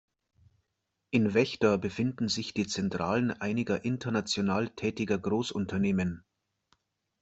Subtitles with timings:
[1.11, 6.25] In Vechta befinden sich die Zentralen einiger international tätiger Großunternehmen.